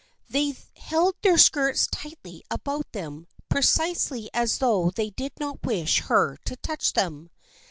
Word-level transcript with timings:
They 0.29 0.55
held 0.77 1.13
their 1.21 1.37
skirts 1.37 1.85
tightly 1.85 2.43
about 2.49 2.91
them 2.91 3.27
precisely 3.49 4.31
as 4.33 4.57
though 4.57 4.89
they 4.89 5.11
did 5.11 5.33
not 5.39 5.63
wish 5.63 5.99
her 6.01 6.37
to 6.45 6.55
touch 6.55 6.93
them. 6.93 7.29